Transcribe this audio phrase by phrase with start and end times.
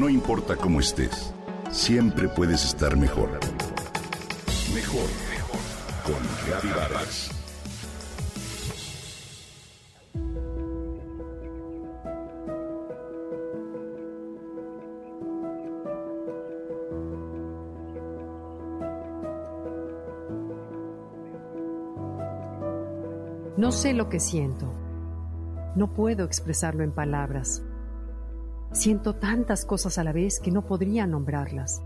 [0.00, 1.30] No importa cómo estés,
[1.70, 3.38] siempre puedes estar mejor.
[4.74, 5.60] Mejor, mejor.
[6.06, 7.30] Con Vargas.
[23.58, 24.72] No sé lo que siento.
[25.76, 27.62] No puedo expresarlo en palabras.
[28.72, 31.82] Siento tantas cosas a la vez que no podría nombrarlas.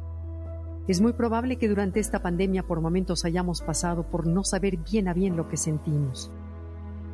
[0.87, 5.09] Es muy probable que durante esta pandemia por momentos hayamos pasado por no saber bien
[5.09, 6.31] a bien lo que sentimos.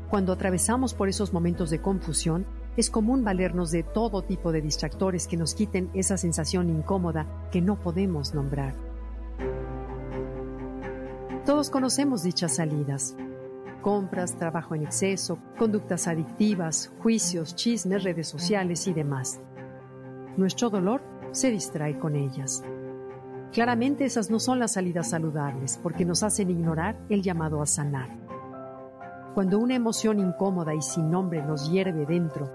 [0.08, 5.28] Cuando atravesamos por esos momentos de confusión, es común valernos de todo tipo de distractores
[5.28, 8.74] que nos quiten esa sensación incómoda que no podemos nombrar.
[11.46, 13.16] Todos conocemos dichas salidas,
[13.82, 19.40] compras, trabajo en exceso, conductas adictivas, juicios, chismes, redes sociales y demás.
[20.40, 22.64] Nuestro dolor se distrae con ellas.
[23.52, 28.08] Claramente esas no son las salidas saludables porque nos hacen ignorar el llamado a sanar.
[29.34, 32.50] Cuando una emoción incómoda y sin nombre nos hierve dentro,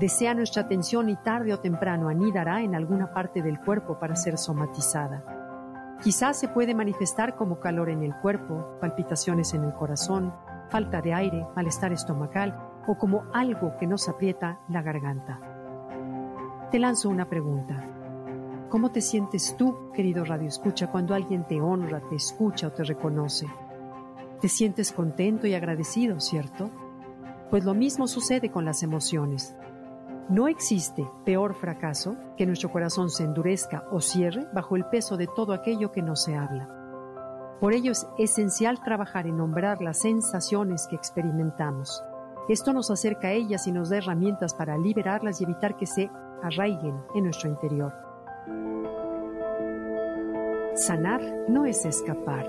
[0.00, 4.36] desea nuestra atención y tarde o temprano anidará en alguna parte del cuerpo para ser
[4.36, 5.98] somatizada.
[6.02, 10.34] Quizás se puede manifestar como calor en el cuerpo, palpitaciones en el corazón,
[10.70, 15.51] falta de aire, malestar estomacal o como algo que nos aprieta la garganta.
[16.72, 17.86] Te lanzo una pregunta.
[18.70, 22.82] ¿Cómo te sientes tú, querido Radio Escucha, cuando alguien te honra, te escucha o te
[22.82, 23.46] reconoce?
[24.40, 26.70] Te sientes contento y agradecido, ¿cierto?
[27.50, 29.54] Pues lo mismo sucede con las emociones.
[30.30, 35.26] No existe peor fracaso que nuestro corazón se endurezca o cierre bajo el peso de
[35.26, 36.70] todo aquello que no se habla.
[37.60, 42.02] Por ello es esencial trabajar en nombrar las sensaciones que experimentamos.
[42.48, 46.10] Esto nos acerca a ellas y nos da herramientas para liberarlas y evitar que se
[46.42, 47.92] arraiguen en nuestro interior.
[50.74, 52.46] Sanar no es escapar.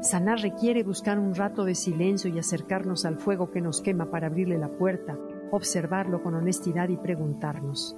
[0.00, 4.26] Sanar requiere buscar un rato de silencio y acercarnos al fuego que nos quema para
[4.26, 5.16] abrirle la puerta,
[5.50, 7.96] observarlo con honestidad y preguntarnos,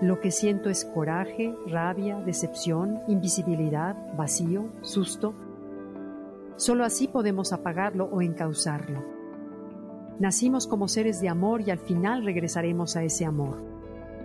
[0.00, 5.34] lo que siento es coraje, rabia, decepción, invisibilidad, vacío, susto.
[6.56, 9.04] Solo así podemos apagarlo o encauzarlo.
[10.18, 13.73] Nacimos como seres de amor y al final regresaremos a ese amor.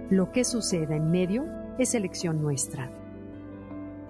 [0.09, 1.45] Lo que suceda en medio
[1.77, 2.91] es elección nuestra.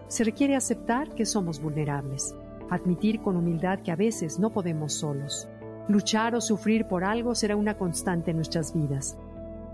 [0.07, 2.35] Se requiere aceptar que somos vulnerables,
[2.69, 5.47] admitir con humildad que a veces no podemos solos.
[5.87, 9.17] Luchar o sufrir por algo será una constante en nuestras vidas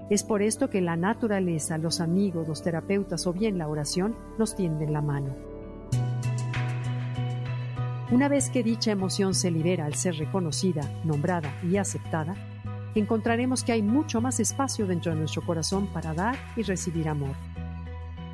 [0.09, 4.55] es por esto que la naturaleza, los amigos, los terapeutas o bien la oración nos
[4.55, 5.35] tienden la mano.
[8.11, 12.35] Una vez que dicha emoción se libera al ser reconocida, nombrada y aceptada,
[12.99, 17.35] encontraremos que hay mucho más espacio dentro de nuestro corazón para dar y recibir amor.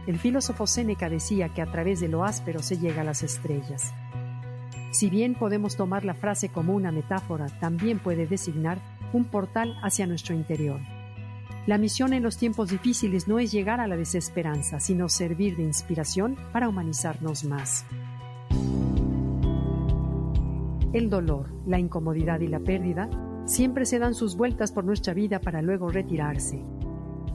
[0.07, 3.93] El filósofo Séneca decía que a través de lo áspero se llega a las estrellas.
[4.91, 8.79] Si bien podemos tomar la frase como una metáfora, también puede designar
[9.13, 10.79] un portal hacia nuestro interior.
[11.67, 15.63] La misión en los tiempos difíciles no es llegar a la desesperanza, sino servir de
[15.63, 17.85] inspiración para humanizarnos más.
[20.91, 23.09] El dolor, la incomodidad y la pérdida
[23.45, 26.63] siempre se dan sus vueltas por nuestra vida para luego retirarse.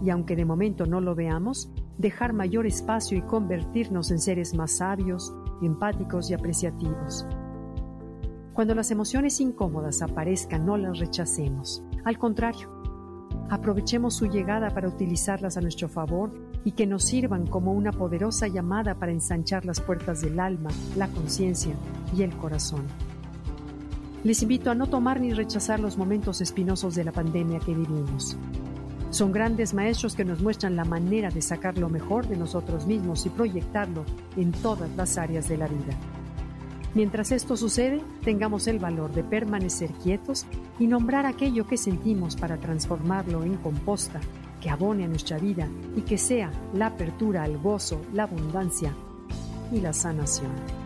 [0.02, 4.78] Y aunque de momento no lo veamos, dejar mayor espacio y convertirnos en seres más
[4.78, 7.26] sabios, empáticos y apreciativos.
[8.52, 11.82] Cuando las emociones incómodas aparezcan, no las rechacemos.
[12.04, 12.76] Al contrario,
[13.48, 16.32] Aprovechemos su llegada para utilizarlas a nuestro favor
[16.64, 21.06] y que nos sirvan como una poderosa llamada para ensanchar las puertas del alma, la
[21.08, 21.74] conciencia
[22.16, 22.82] y el corazón.
[24.26, 28.36] Les invito a no tomar ni rechazar los momentos espinosos de la pandemia que vivimos.
[29.10, 33.24] Son grandes maestros que nos muestran la manera de sacar lo mejor de nosotros mismos
[33.24, 34.04] y proyectarlo
[34.36, 35.96] en todas las áreas de la vida.
[36.92, 40.44] Mientras esto sucede, tengamos el valor de permanecer quietos
[40.80, 44.18] y nombrar aquello que sentimos para transformarlo en composta
[44.60, 48.92] que abone a nuestra vida y que sea la apertura al gozo, la abundancia
[49.70, 50.85] y la sanación.